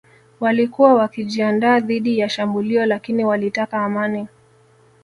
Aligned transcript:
Walikuwa 0.39 0.93
wakijiandaa 0.93 1.79
dhidi 1.79 2.19
ya 2.19 2.29
shambulio 2.29 2.85
lakini 2.85 3.25
walitaka 3.25 3.77
amani 3.85 4.27